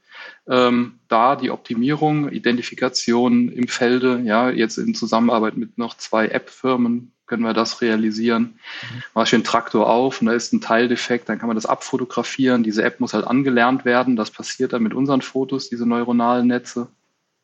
[0.48, 7.14] ähm, da die Optimierung, Identifikation im Felde, ja, jetzt in Zusammenarbeit mit noch zwei App-Firmen,
[7.30, 8.42] können wir das realisieren.
[8.82, 9.04] Mhm.
[9.14, 12.64] Mache ich den Traktor auf und da ist ein Teildefekt, dann kann man das abfotografieren.
[12.64, 14.16] Diese App muss halt angelernt werden.
[14.16, 16.88] Das passiert dann mit unseren Fotos, diese neuronalen Netze.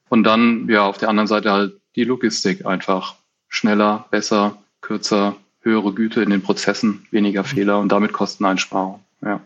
[0.09, 3.15] Und dann, ja, auf der anderen Seite halt die Logistik einfach
[3.47, 7.47] schneller, besser, kürzer, höhere Güte in den Prozessen, weniger mhm.
[7.47, 8.99] Fehler und damit Kosteneinsparung.
[9.21, 9.39] Ja.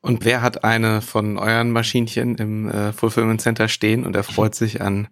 [0.00, 4.80] Und wer hat eine von euren Maschinchen im äh, Fulfillment Center stehen und erfreut sich
[4.80, 5.08] an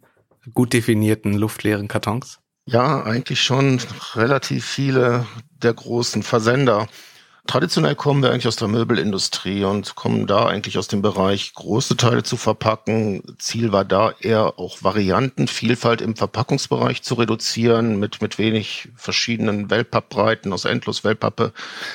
[0.55, 2.41] gut definierten luftleeren Kartons?
[2.69, 3.81] Ja, eigentlich schon
[4.15, 5.27] relativ viele
[5.63, 6.89] der großen Versender.
[7.47, 11.97] Traditionell kommen wir eigentlich aus der Möbelindustrie und kommen da eigentlich aus dem Bereich, große
[11.97, 13.23] Teile zu verpacken.
[13.39, 20.53] Ziel war da eher auch Variantenvielfalt im Verpackungsbereich zu reduzieren, mit, mit wenig verschiedenen Wellpappbreiten
[20.53, 21.53] aus endlos Wellpappe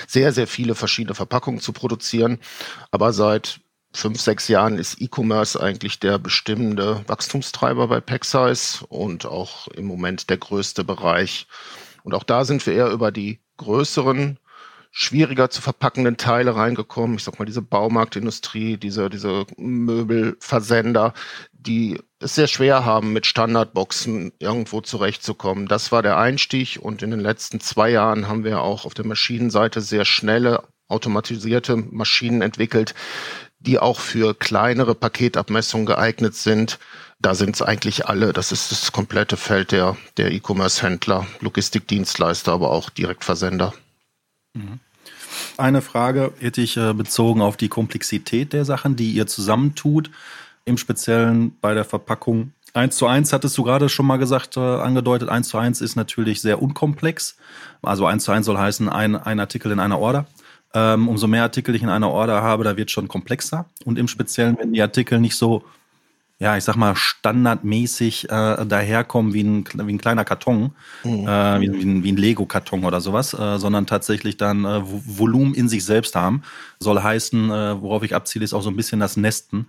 [0.07, 2.39] sehr, sehr viele verschiedene Verpackungen zu produzieren.
[2.91, 3.59] Aber seit
[3.93, 10.29] fünf, sechs Jahren ist E-Commerce eigentlich der bestimmende Wachstumstreiber bei Packsize und auch im Moment
[10.29, 11.47] der größte Bereich.
[12.03, 14.39] Und auch da sind wir eher über die größeren,
[14.91, 17.15] schwieriger zu verpackenden Teile reingekommen.
[17.15, 21.13] Ich sag mal, diese Baumarktindustrie, diese, diese Möbelversender,
[21.53, 25.67] die es sehr schwer haben, mit Standardboxen irgendwo zurechtzukommen.
[25.67, 29.05] Das war der Einstieg und in den letzten zwei Jahren haben wir auch auf der
[29.05, 32.93] Maschinenseite sehr schnelle automatisierte Maschinen entwickelt,
[33.61, 36.79] die auch für kleinere Paketabmessungen geeignet sind.
[37.19, 38.33] Da sind es eigentlich alle.
[38.33, 43.73] Das ist das komplette Feld der, der E-Commerce-Händler, Logistikdienstleister, aber auch Direktversender.
[44.53, 44.79] Mhm.
[45.57, 50.09] Eine Frage hätte ich äh, bezogen auf die Komplexität der Sachen, die ihr zusammentut,
[50.65, 52.53] im Speziellen bei der Verpackung.
[52.73, 55.29] Eins zu eins hattest du gerade schon mal gesagt, äh, angedeutet.
[55.29, 57.37] Eins zu eins ist natürlich sehr unkomplex.
[57.81, 60.25] Also eins zu eins soll heißen, ein, ein Artikel in einer Order.
[60.73, 63.65] Ähm, umso mehr Artikel ich in einer Order habe, da wird schon komplexer.
[63.85, 65.63] Und im Speziellen, wenn die Artikel nicht so,
[66.39, 70.71] ja, ich sag mal, standardmäßig äh, daherkommen wie ein, wie ein kleiner Karton,
[71.03, 71.27] mhm.
[71.27, 75.53] äh, wie, wie, ein, wie ein Lego-Karton oder sowas, äh, sondern tatsächlich dann äh, Volumen
[75.53, 76.41] in sich selbst haben.
[76.79, 79.67] Soll heißen, äh, worauf ich abziele, ist auch so ein bisschen das Nesten.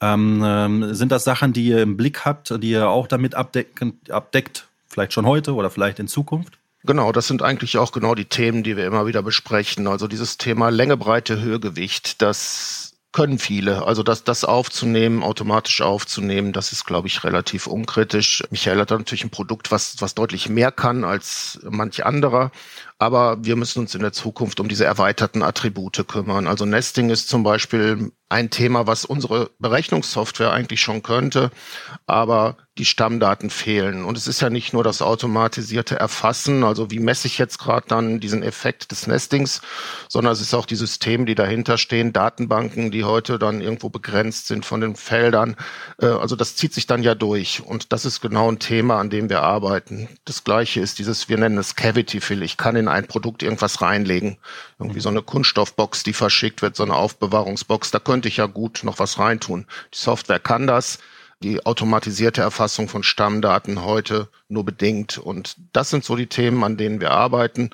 [0.00, 4.00] Ähm, ähm, sind das Sachen, die ihr im Blick habt, die ihr auch damit abdecken,
[4.08, 6.58] abdeckt, vielleicht schon heute oder vielleicht in Zukunft?
[6.86, 9.86] Genau, das sind eigentlich auch genau die Themen, die wir immer wieder besprechen.
[9.86, 13.86] Also dieses Thema Länge, Breite, Höhe, Gewicht, das können viele.
[13.86, 18.42] Also das, das aufzunehmen, automatisch aufzunehmen, das ist, glaube ich, relativ unkritisch.
[18.50, 22.50] Michael hat da natürlich ein Produkt, was, was deutlich mehr kann als manch anderer.
[22.98, 26.46] Aber wir müssen uns in der Zukunft um diese erweiterten Attribute kümmern.
[26.46, 31.50] Also Nesting ist zum Beispiel ein Thema, was unsere Berechnungssoftware eigentlich schon könnte,
[32.06, 34.04] aber die Stammdaten fehlen.
[34.04, 37.86] Und es ist ja nicht nur das automatisierte Erfassen, also wie messe ich jetzt gerade
[37.86, 39.60] dann diesen Effekt des Nestings,
[40.08, 44.48] sondern es ist auch die Systeme, die dahinter stehen, Datenbanken, die heute dann irgendwo begrenzt
[44.48, 45.54] sind von den Feldern.
[46.00, 47.62] Äh, also das zieht sich dann ja durch.
[47.64, 50.08] Und das ist genau ein Thema, an dem wir arbeiten.
[50.24, 52.42] Das gleiche ist dieses, wir nennen es Cavity Fill.
[52.42, 54.38] Ich kann in ein Produkt irgendwas reinlegen.
[54.78, 57.90] Irgendwie so eine Kunststoffbox, die verschickt wird, so eine Aufbewahrungsbox.
[57.90, 59.66] Da könnte ich ja gut noch was reintun.
[59.92, 60.98] Die Software kann das
[61.42, 65.18] die automatisierte Erfassung von Stammdaten heute nur bedingt.
[65.18, 67.70] Und das sind so die Themen, an denen wir arbeiten.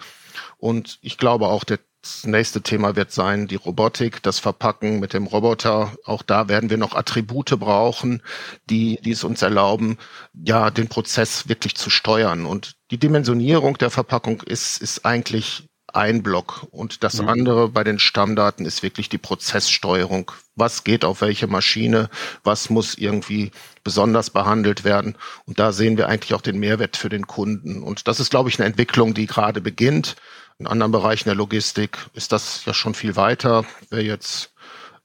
[0.59, 1.65] Und ich glaube auch,
[2.03, 5.93] das nächste Thema wird sein die Robotik, das Verpacken mit dem Roboter.
[6.05, 8.23] Auch da werden wir noch Attribute brauchen,
[8.71, 9.99] die, die es uns erlauben,
[10.33, 12.47] ja, den Prozess wirklich zu steuern.
[12.47, 16.67] Und die Dimensionierung der Verpackung ist, ist eigentlich ein Block.
[16.71, 17.29] Und das mhm.
[17.29, 20.33] andere bei den Stammdaten ist wirklich die Prozesssteuerung.
[20.55, 22.09] Was geht auf welche Maschine?
[22.45, 23.51] Was muss irgendwie
[23.85, 25.17] besonders behandelt werden?
[25.45, 27.83] Und da sehen wir eigentlich auch den Mehrwert für den Kunden.
[27.83, 30.17] Und das ist, glaube ich, eine Entwicklung, die gerade beginnt.
[30.61, 33.65] In anderen Bereichen der Logistik ist das ja schon viel weiter.
[33.89, 34.53] Wer jetzt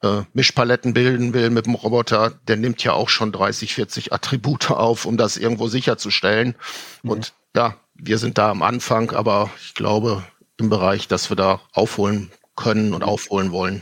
[0.03, 4.69] äh, Mischpaletten bilden will mit dem Roboter, der nimmt ja auch schon 30, 40 Attribute
[4.71, 6.55] auf, um das irgendwo sicherzustellen.
[7.03, 7.09] Mhm.
[7.09, 10.23] Und ja, wir sind da am Anfang, aber ich glaube
[10.57, 13.81] im Bereich, dass wir da aufholen können und aufholen wollen.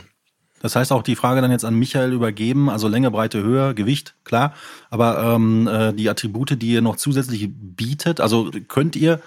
[0.62, 4.14] Das heißt auch die Frage dann jetzt an Michael übergeben, also Länge, Breite, Höhe, Gewicht,
[4.22, 4.54] klar.
[4.90, 9.20] Aber ähm, äh, die Attribute, die ihr noch zusätzlich bietet, also könnt ihr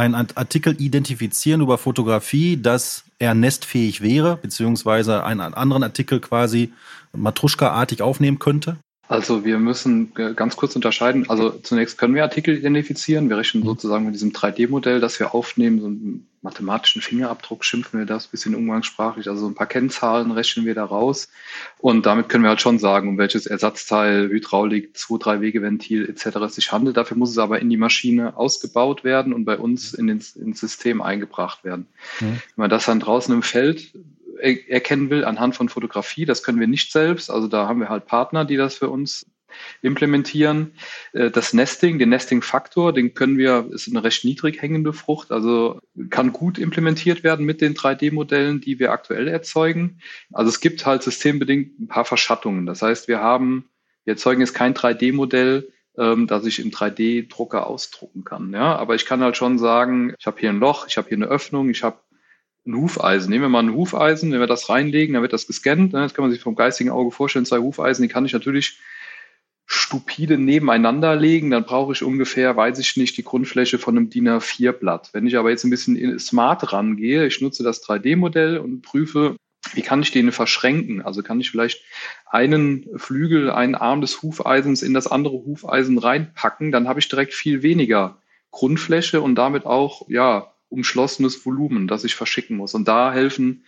[0.00, 6.72] einen Artikel identifizieren über Fotografie, dass er nestfähig wäre, beziehungsweise einen anderen Artikel quasi
[7.12, 8.78] Matruschka-artig aufnehmen könnte?
[9.10, 11.28] Also wir müssen ganz kurz unterscheiden.
[11.28, 13.28] Also zunächst können wir Artikel identifizieren.
[13.28, 13.66] Wir rechnen mhm.
[13.66, 18.54] sozusagen mit diesem 3D-Modell, das wir aufnehmen, so einen mathematischen Fingerabdruck schimpfen wir das, bisschen
[18.54, 19.28] umgangssprachlich.
[19.28, 21.28] Also ein paar Kennzahlen rechnen wir da raus.
[21.78, 26.36] Und damit können wir halt schon sagen, um welches Ersatzteil, Hydraulik, 2-3-Wege-Ventil etc.
[26.46, 26.96] es sich handelt.
[26.96, 30.60] Dafür muss es aber in die Maschine ausgebaut werden und bei uns in den, ins
[30.60, 31.88] System eingebracht werden.
[32.20, 32.26] Mhm.
[32.26, 33.92] Wenn man das dann draußen im Feld
[34.40, 36.24] erkennen will anhand von Fotografie.
[36.24, 37.30] Das können wir nicht selbst.
[37.30, 39.26] Also da haben wir halt Partner, die das für uns
[39.82, 40.72] implementieren.
[41.12, 45.80] Äh, das Nesting, den Nesting-Faktor, den können wir, ist eine recht niedrig hängende Frucht, also
[46.10, 50.00] kann gut implementiert werden mit den 3D-Modellen, die wir aktuell erzeugen.
[50.32, 52.66] Also es gibt halt systembedingt ein paar Verschattungen.
[52.66, 53.68] Das heißt, wir haben,
[54.04, 58.52] wir erzeugen jetzt kein 3D-Modell, ähm, das ich im 3D-Drucker ausdrucken kann.
[58.52, 61.18] Ja, aber ich kann halt schon sagen, ich habe hier ein Loch, ich habe hier
[61.18, 61.98] eine Öffnung, ich habe
[62.66, 63.30] ein Hufeisen.
[63.30, 65.92] Nehmen wir mal ein Hufeisen, wenn wir das reinlegen, dann wird das gescannt.
[65.92, 66.00] Ne?
[66.00, 67.46] Das kann man sich vom geistigen Auge vorstellen.
[67.46, 68.78] Zwei Hufeisen, die kann ich natürlich
[69.66, 71.50] stupide nebeneinander legen.
[71.50, 75.10] Dann brauche ich ungefähr, weiß ich nicht, die Grundfläche von einem DIN A4-Blatt.
[75.12, 79.36] Wenn ich aber jetzt ein bisschen smart rangehe, ich nutze das 3D-Modell und prüfe,
[79.74, 81.02] wie kann ich den verschränken?
[81.02, 81.82] Also kann ich vielleicht
[82.26, 87.34] einen Flügel, einen Arm des Hufeisens in das andere Hufeisen reinpacken, dann habe ich direkt
[87.34, 88.18] viel weniger
[88.50, 92.74] Grundfläche und damit auch, ja, umschlossenes Volumen, das ich verschicken muss.
[92.74, 93.64] Und da helfen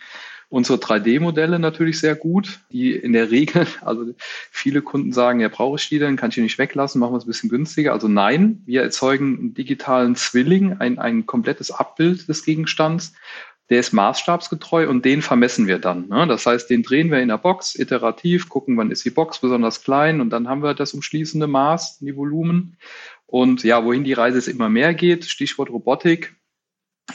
[0.53, 4.13] unsere 3D-Modelle natürlich sehr gut, die in der Regel, also
[4.51, 7.17] viele Kunden sagen, ja, brauche ich die denn, kann ich die nicht weglassen, machen wir
[7.17, 7.91] es ein bisschen günstiger.
[7.91, 13.13] Also nein, wir erzeugen einen digitalen Zwilling, ein, ein komplettes Abbild des Gegenstands.
[13.69, 16.09] Der ist maßstabsgetreu und den vermessen wir dann.
[16.09, 16.27] Ne?
[16.27, 19.81] Das heißt, den drehen wir in der Box iterativ, gucken, wann ist die Box besonders
[19.81, 22.77] klein und dann haben wir das umschließende Maß, die Volumen.
[23.25, 26.35] Und ja, wohin die Reise es immer mehr geht, Stichwort Robotik,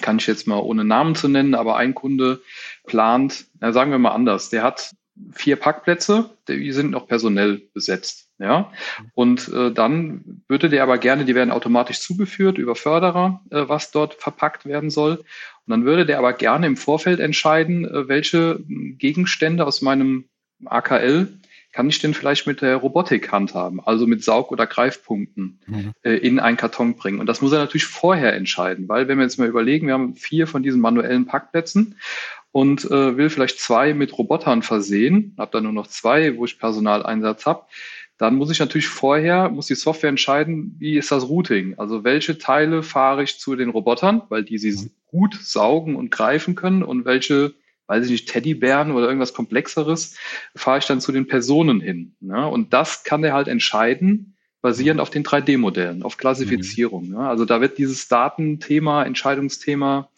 [0.01, 2.43] kann ich jetzt mal ohne Namen zu nennen, aber ein Kunde
[2.87, 4.95] plant, na, sagen wir mal anders, der hat
[5.33, 8.29] vier Parkplätze, die sind noch personell besetzt.
[8.41, 8.71] Ja,
[9.15, 13.91] und äh, dann würde der aber gerne, die werden automatisch zugeführt über Förderer, äh, was
[13.91, 15.17] dort verpackt werden soll.
[15.17, 20.29] Und dann würde der aber gerne im Vorfeld entscheiden, äh, welche Gegenstände aus meinem
[20.65, 21.27] AKL
[21.79, 25.93] kann ich denn vielleicht mit der Robotik handhaben, also mit Saug- oder Greifpunkten mhm.
[26.03, 27.21] äh, in einen Karton bringen?
[27.21, 30.17] Und das muss er natürlich vorher entscheiden, weil wenn wir jetzt mal überlegen, wir haben
[30.17, 31.95] vier von diesen manuellen Packplätzen
[32.51, 36.59] und äh, will vielleicht zwei mit Robotern versehen, habe dann nur noch zwei, wo ich
[36.59, 37.67] Personaleinsatz habe,
[38.17, 41.79] dann muss ich natürlich vorher, muss die Software entscheiden, wie ist das Routing?
[41.79, 44.91] Also welche Teile fahre ich zu den Robotern, weil die sie mhm.
[45.07, 47.55] gut saugen und greifen können und welche
[47.89, 50.17] weiß ich nicht, Teddybären oder irgendwas Komplexeres,
[50.55, 52.15] fahre ich dann zu den Personen hin.
[52.21, 52.47] Ne?
[52.47, 57.07] Und das kann der halt entscheiden, basierend auf den 3D-Modellen, auf Klassifizierung.
[57.07, 57.15] Mhm.
[57.15, 57.29] Ne?
[57.29, 60.09] Also da wird dieses Datenthema, Entscheidungsthema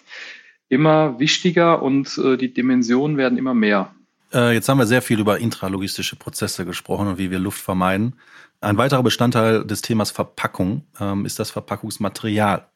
[0.68, 3.94] immer wichtiger und äh, die Dimensionen werden immer mehr.
[4.32, 8.14] Äh, jetzt haben wir sehr viel über intralogistische Prozesse gesprochen und wie wir Luft vermeiden.
[8.60, 12.66] Ein weiterer Bestandteil des Themas Verpackung ähm, ist das Verpackungsmaterial.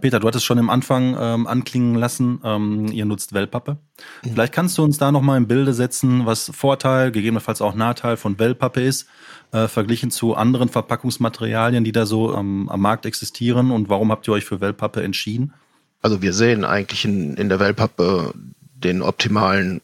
[0.00, 3.78] Peter, du hattest schon im Anfang ähm, anklingen lassen, ähm, ihr nutzt Wellpappe.
[4.24, 4.30] Mhm.
[4.30, 8.38] Vielleicht kannst du uns da nochmal im Bilde setzen, was Vorteil, gegebenenfalls auch Nachteil von
[8.38, 9.06] Wellpappe ist,
[9.52, 14.26] äh, verglichen zu anderen Verpackungsmaterialien, die da so ähm, am Markt existieren und warum habt
[14.28, 15.54] ihr euch für Wellpappe entschieden?
[16.02, 18.34] Also wir sehen eigentlich in, in der Wellpappe
[18.74, 19.80] den optimalen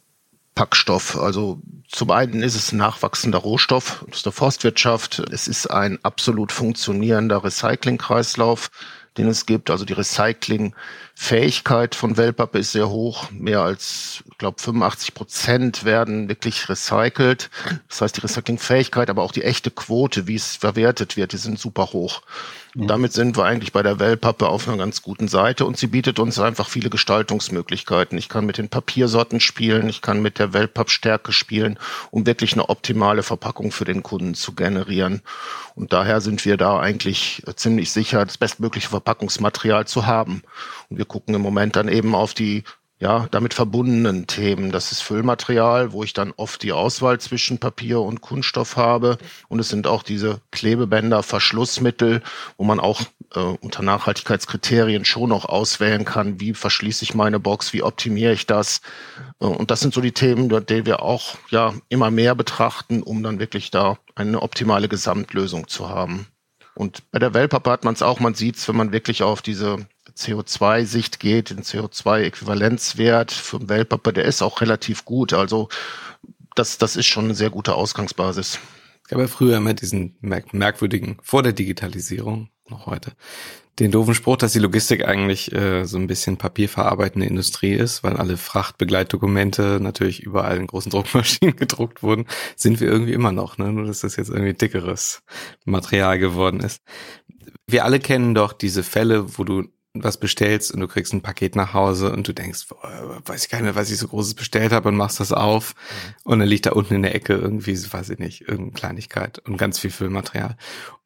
[0.54, 1.18] Packstoff.
[1.18, 5.20] Also zum einen ist es ein nachwachsender Rohstoff aus der Forstwirtschaft.
[5.32, 8.70] Es ist ein absolut funktionierender Recyclingkreislauf
[9.18, 9.70] den es gibt.
[9.70, 13.30] Also die Recyclingfähigkeit von Wellpappe ist sehr hoch.
[13.30, 17.50] Mehr als, ich glaube, 85 Prozent werden wirklich recycelt.
[17.88, 21.58] Das heißt, die Recyclingfähigkeit, aber auch die echte Quote, wie es verwertet wird, die sind
[21.58, 22.22] super hoch.
[22.76, 25.88] Und damit sind wir eigentlich bei der Wellpappe auf einer ganz guten Seite und sie
[25.88, 28.16] bietet uns einfach viele Gestaltungsmöglichkeiten.
[28.16, 31.78] Ich kann mit den Papiersorten spielen, ich kann mit der Wellpappstärke spielen,
[32.12, 35.22] um wirklich eine optimale Verpackung für den Kunden zu generieren.
[35.74, 40.42] Und daher sind wir da eigentlich ziemlich sicher, das bestmögliche Verpackungsmaterial zu haben.
[40.88, 42.62] Und wir gucken im Moment dann eben auf die
[43.00, 44.70] ja, damit verbundenen Themen.
[44.70, 49.16] Das ist Füllmaterial, wo ich dann oft die Auswahl zwischen Papier und Kunststoff habe.
[49.48, 52.22] Und es sind auch diese Klebebänder, Verschlussmittel,
[52.58, 53.00] wo man auch
[53.34, 58.46] äh, unter Nachhaltigkeitskriterien schon noch auswählen kann, wie verschließe ich meine Box, wie optimiere ich
[58.46, 58.82] das.
[59.40, 63.22] Äh, und das sind so die Themen, die wir auch ja immer mehr betrachten, um
[63.22, 66.26] dann wirklich da eine optimale Gesamtlösung zu haben.
[66.74, 69.40] Und bei der Wellpappe hat man es auch, man sieht es, wenn man wirklich auf
[69.40, 69.86] diese
[70.20, 75.32] CO2-Sicht geht, den CO2-Äquivalenzwert für den Wellpappe, der ist auch relativ gut.
[75.32, 75.68] Also
[76.54, 78.58] das, das ist schon eine sehr gute Ausgangsbasis.
[79.02, 83.12] Es gab ja früher immer diesen merkwürdigen, vor der Digitalisierung, noch heute,
[83.80, 88.16] den doofen Spruch, dass die Logistik eigentlich äh, so ein bisschen papierverarbeitende Industrie ist, weil
[88.16, 93.72] alle Frachtbegleitdokumente natürlich überall in großen Druckmaschinen gedruckt wurden, sind wir irgendwie immer noch, ne?
[93.72, 95.22] nur dass das jetzt irgendwie dickeres
[95.64, 96.82] Material geworden ist.
[97.66, 101.56] Wir alle kennen doch diese Fälle, wo du was bestellst und du kriegst ein Paket
[101.56, 102.66] nach Hause und du denkst,
[103.24, 105.74] weiß ich gar nicht mehr, was ich so Großes bestellt habe und machst das auf
[106.22, 109.56] und dann liegt da unten in der Ecke irgendwie, weiß ich nicht, irgendeine Kleinigkeit und
[109.56, 110.56] ganz viel Füllmaterial.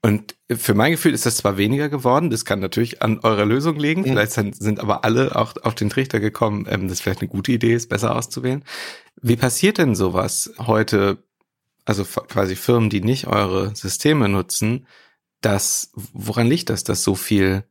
[0.03, 3.79] Und für mein Gefühl ist das zwar weniger geworden, das kann natürlich an eurer Lösung
[3.79, 4.09] liegen, mhm.
[4.09, 7.73] vielleicht sind aber alle auch auf den Trichter gekommen, ähm, dass vielleicht eine gute Idee
[7.73, 8.65] ist, besser auszuwählen.
[9.23, 11.25] Wie passiert denn sowas heute,
[11.87, 14.87] also quasi Firmen, die nicht eure Systeme nutzen,
[15.41, 17.65] dass, woran liegt das, dass so viel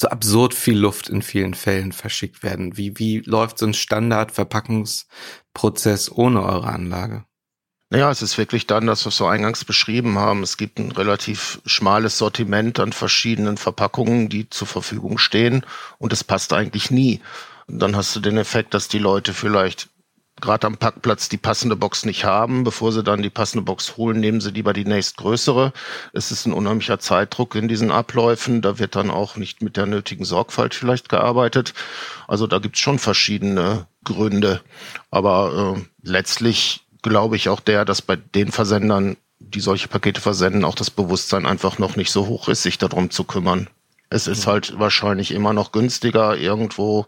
[0.00, 2.76] so absurd viel Luft in vielen Fällen verschickt werden.
[2.76, 7.24] Wie, wie läuft so ein Standardverpackungsprozess ohne eure Anlage?
[7.90, 10.42] Naja, es ist wirklich dann, dass wir es so eingangs beschrieben haben.
[10.42, 15.64] Es gibt ein relativ schmales Sortiment an verschiedenen Verpackungen, die zur Verfügung stehen
[15.98, 17.20] und es passt eigentlich nie.
[17.68, 19.90] Dann hast du den Effekt, dass die Leute vielleicht
[20.40, 22.64] gerade am Parkplatz die passende Box nicht haben.
[22.64, 25.72] Bevor sie dann die passende Box holen, nehmen sie lieber die nächstgrößere.
[26.12, 28.62] Es ist ein unheimlicher Zeitdruck in diesen Abläufen.
[28.62, 31.74] Da wird dann auch nicht mit der nötigen Sorgfalt vielleicht gearbeitet.
[32.26, 34.60] Also da gibt's schon verschiedene Gründe.
[35.10, 40.64] Aber äh, letztlich glaube ich auch der, dass bei den Versendern, die solche Pakete versenden,
[40.64, 43.68] auch das Bewusstsein einfach noch nicht so hoch ist, sich darum zu kümmern.
[44.10, 47.06] Es ist halt wahrscheinlich immer noch günstiger, irgendwo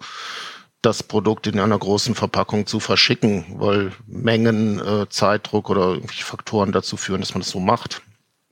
[0.82, 6.72] das Produkt in einer großen Verpackung zu verschicken, weil Mengen, äh, Zeitdruck oder irgendwelche Faktoren
[6.72, 8.02] dazu führen, dass man das so macht.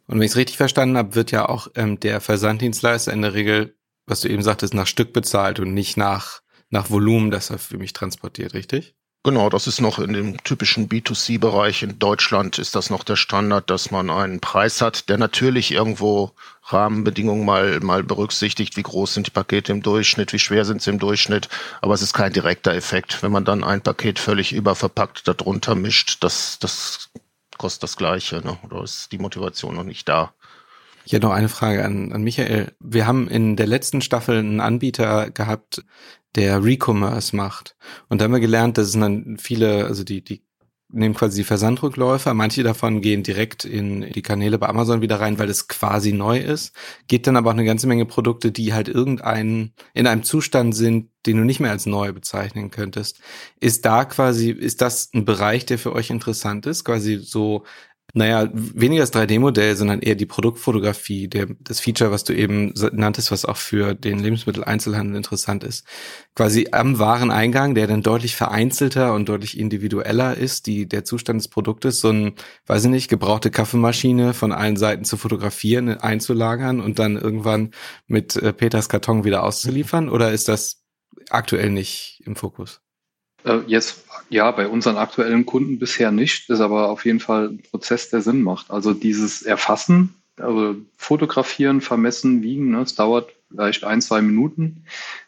[0.07, 3.35] Und wenn ich es richtig verstanden habe, wird ja auch ähm, der Versanddienstleister in der
[3.35, 7.59] Regel, was du eben sagtest, nach Stück bezahlt und nicht nach, nach Volumen, das er
[7.59, 8.95] für mich transportiert, richtig?
[9.27, 11.83] Genau, das ist noch in dem typischen B2C-Bereich.
[11.83, 16.33] In Deutschland ist das noch der Standard, dass man einen Preis hat, der natürlich irgendwo
[16.67, 18.77] Rahmenbedingungen mal, mal berücksichtigt.
[18.77, 20.33] Wie groß sind die Pakete im Durchschnitt?
[20.33, 21.49] Wie schwer sind sie im Durchschnitt?
[21.83, 23.23] Aber es ist kein direkter Effekt.
[23.23, 27.11] Wenn man dann ein Paket völlig überverpackt darunter mischt, das, das
[27.59, 28.59] kostet das Gleiche, ne?
[28.63, 30.33] Oder ist die Motivation noch nicht da?
[31.05, 32.73] Ich hätte noch eine Frage an, an Michael.
[32.81, 35.85] Wir haben in der letzten Staffel einen Anbieter gehabt,
[36.35, 37.77] der Recommerce macht.
[38.09, 40.43] Und da haben wir gelernt, dass es dann viele, also die, die
[40.89, 42.35] nehmen quasi die Versandrückläufer.
[42.35, 46.39] Manche davon gehen direkt in die Kanäle bei Amazon wieder rein, weil es quasi neu
[46.39, 46.75] ist.
[47.09, 51.11] Geht dann aber auch eine ganze Menge Produkte, die halt irgendeinen, in einem Zustand sind,
[51.27, 53.21] den du nicht mehr als neu bezeichnen könntest.
[53.61, 56.85] Ist da quasi, ist das ein Bereich, der für euch interessant ist?
[56.85, 57.65] Quasi so
[58.17, 63.33] naja, weniger das 3D-Modell, sondern eher die Produktfotografie, der, das Feature, was du eben nanntest,
[63.33, 65.85] was auch für den Lebensmitteleinzelhandel interessant ist.
[66.37, 71.49] Quasi am Wareneingang, der dann deutlich vereinzelter und deutlich individueller ist, die, der Zustand des
[71.49, 72.35] Produktes, so ein,
[72.67, 77.73] weiß ich nicht, gebrauchte Kaffeemaschine von allen Seiten zu fotografieren, einzulagern und dann irgendwann
[78.07, 80.09] mit äh, Peters Karton wieder auszuliefern?
[80.09, 80.85] Oder ist das
[81.31, 82.81] aktuell nicht im Fokus?
[83.45, 87.63] Äh, jetzt, ja, bei unseren aktuellen Kunden bisher nicht, ist aber auf jeden Fall ein
[87.63, 88.71] Prozess, der Sinn macht.
[88.71, 94.85] Also dieses Erfassen, also fotografieren, vermessen, wiegen, ne, es dauert vielleicht ein, zwei Minuten.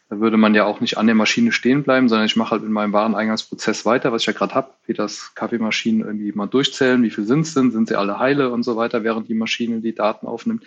[0.09, 2.63] Da würde man ja auch nicht an der Maschine stehen bleiben, sondern ich mache halt
[2.63, 4.69] in meinem Wareneingangsprozess weiter, was ich ja gerade habe.
[4.85, 8.63] Peters Kaffeemaschinen irgendwie mal durchzählen, wie viel sind es denn, sind sie alle heile und
[8.63, 10.63] so weiter, während die Maschine die Daten aufnimmt.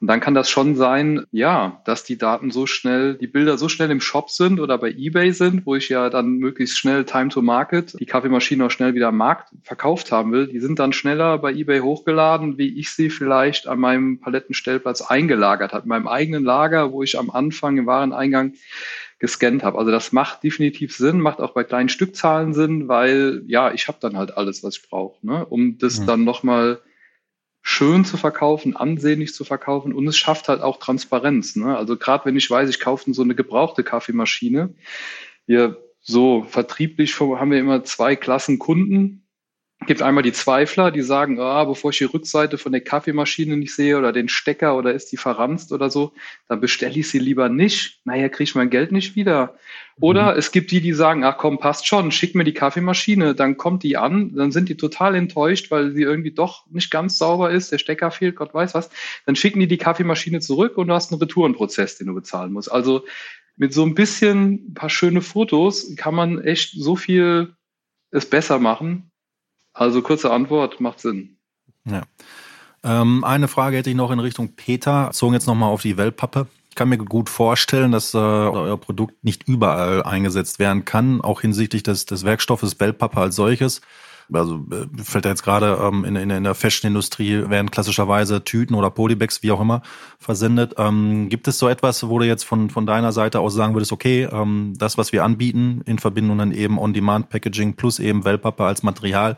[0.00, 3.68] Und dann kann das schon sein, ja, dass die Daten so schnell, die Bilder so
[3.68, 7.30] schnell im Shop sind oder bei eBay sind, wo ich ja dann möglichst schnell Time
[7.30, 10.46] to Market die Kaffeemaschine auch schnell wieder am Markt verkauft haben will.
[10.46, 15.72] Die sind dann schneller bei eBay hochgeladen, wie ich sie vielleicht an meinem Palettenstellplatz eingelagert
[15.72, 18.52] habe, in meinem eigenen Lager, wo ich am Anfang im Wareneingang
[19.18, 19.78] gescannt habe.
[19.78, 23.98] Also das macht definitiv Sinn, macht auch bei kleinen Stückzahlen Sinn, weil ja, ich habe
[24.00, 25.44] dann halt alles, was ich brauche, ne?
[25.46, 26.06] um das mhm.
[26.06, 26.80] dann nochmal
[27.62, 31.56] schön zu verkaufen, ansehnlich zu verkaufen und es schafft halt auch Transparenz.
[31.56, 31.76] Ne?
[31.76, 34.74] Also gerade wenn ich weiß, ich kaufe so eine gebrauchte Kaffeemaschine,
[35.46, 39.27] wir so vertrieblich haben wir immer zwei Klassen Kunden.
[39.86, 43.74] Gibt einmal die Zweifler, die sagen, ah, bevor ich die Rückseite von der Kaffeemaschine nicht
[43.74, 46.12] sehe oder den Stecker oder ist die verranzt oder so,
[46.48, 48.00] dann bestelle ich sie lieber nicht.
[48.04, 49.54] Naja, kriege ich mein Geld nicht wieder.
[50.00, 50.38] Oder mhm.
[50.38, 53.84] es gibt die, die sagen, ach komm, passt schon, schick mir die Kaffeemaschine, dann kommt
[53.84, 57.70] die an, dann sind die total enttäuscht, weil sie irgendwie doch nicht ganz sauber ist,
[57.70, 58.90] der Stecker fehlt, Gott weiß was.
[59.26, 62.70] Dann schicken die die Kaffeemaschine zurück und du hast einen Retourenprozess, den du bezahlen musst.
[62.70, 63.04] Also
[63.56, 67.54] mit so ein bisschen ein paar schöne Fotos kann man echt so viel
[68.10, 69.10] es besser machen.
[69.78, 71.36] Also kurze Antwort, macht Sinn.
[71.84, 72.02] Ja.
[72.82, 76.48] Ähm, eine Frage hätte ich noch in Richtung Peter, zogen jetzt nochmal auf die Wellpappe.
[76.68, 81.42] Ich kann mir gut vorstellen, dass äh, euer Produkt nicht überall eingesetzt werden kann, auch
[81.42, 83.80] hinsichtlich des, des Werkstoffes Wellpappe als solches
[84.32, 88.74] also äh, fällt da jetzt gerade ähm, in, in, in der Fashion-Industrie werden klassischerweise Tüten
[88.74, 89.82] oder Polybags, wie auch immer,
[90.18, 90.74] versendet.
[90.78, 93.92] Ähm, gibt es so etwas, wo du jetzt von, von deiner Seite aus sagen würdest,
[93.92, 98.82] okay, ähm, das, was wir anbieten, in Verbindung dann eben On-Demand-Packaging plus eben Wellpappe als
[98.82, 99.36] Material,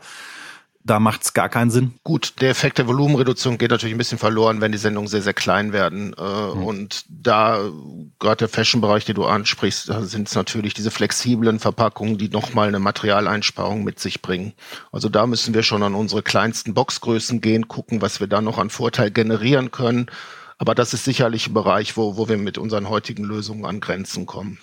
[0.83, 1.95] da macht es gar keinen Sinn.
[2.03, 5.33] Gut, der Effekt der Volumenreduktion geht natürlich ein bisschen verloren, wenn die Sendungen sehr, sehr
[5.33, 6.15] klein werden.
[6.17, 6.63] Mhm.
[6.63, 7.59] Und da,
[8.19, 12.67] gerade der Fashion-Bereich, den du ansprichst, da sind es natürlich diese flexiblen Verpackungen, die nochmal
[12.67, 14.53] eine Materialeinsparung mit sich bringen.
[14.91, 18.57] Also da müssen wir schon an unsere kleinsten Boxgrößen gehen, gucken, was wir da noch
[18.57, 20.07] an Vorteil generieren können.
[20.57, 24.25] Aber das ist sicherlich ein Bereich, wo, wo wir mit unseren heutigen Lösungen an Grenzen
[24.25, 24.59] kommen.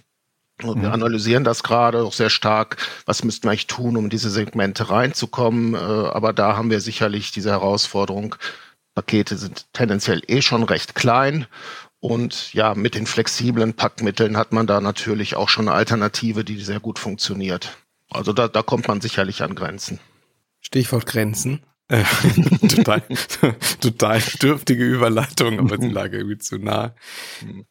[0.63, 0.95] Und wir mhm.
[0.95, 2.77] analysieren das gerade auch sehr stark.
[3.07, 5.75] Was müssten wir eigentlich tun, um in diese Segmente reinzukommen?
[5.75, 8.35] Äh, aber da haben wir sicherlich diese Herausforderung.
[8.95, 11.47] Pakete sind tendenziell eh schon recht klein.
[12.01, 16.61] Und ja, mit den flexiblen Packmitteln hat man da natürlich auch schon eine Alternative, die
[16.61, 17.77] sehr gut funktioniert.
[18.11, 20.01] Also da, da kommt man sicherlich an Grenzen.
[20.61, 21.63] Stichwort Grenzen.
[21.89, 22.05] Äh,
[22.69, 23.03] total,
[23.81, 26.95] total dürftige Überleitung, aber sie lag irgendwie zu nah.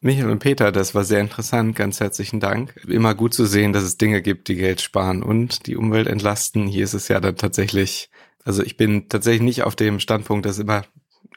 [0.00, 1.76] Michael und Peter, das war sehr interessant.
[1.76, 2.74] Ganz herzlichen Dank.
[2.88, 6.66] Immer gut zu sehen, dass es Dinge gibt, die Geld sparen und die Umwelt entlasten.
[6.66, 8.10] Hier ist es ja dann tatsächlich,
[8.44, 10.84] also ich bin tatsächlich nicht auf dem Standpunkt, dass immer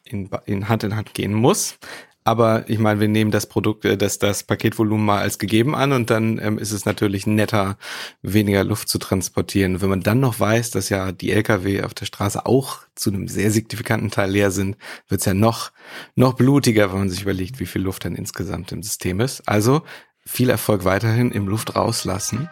[0.03, 1.77] in, in Hand in Hand gehen muss.
[2.23, 5.91] Aber ich meine, wir nehmen das Produkt, äh, das, das Paketvolumen mal als gegeben an
[5.91, 7.77] und dann ähm, ist es natürlich netter,
[8.21, 9.81] weniger Luft zu transportieren.
[9.81, 13.27] Wenn man dann noch weiß, dass ja die Lkw auf der Straße auch zu einem
[13.27, 15.71] sehr signifikanten Teil leer sind, wird's ja noch,
[16.15, 19.47] noch blutiger, wenn man sich überlegt, wie viel Luft dann insgesamt im System ist.
[19.47, 19.81] Also
[20.25, 22.49] viel Erfolg weiterhin im Luft rauslassen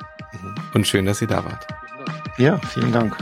[0.73, 1.67] und schön, dass ihr da wart.
[2.37, 3.15] Ja, vielen Dank.